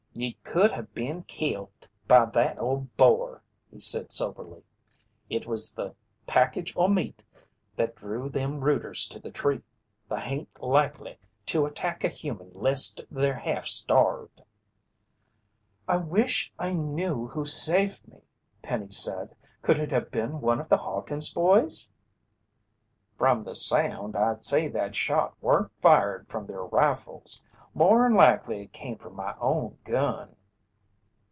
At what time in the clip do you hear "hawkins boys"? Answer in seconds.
20.77-21.89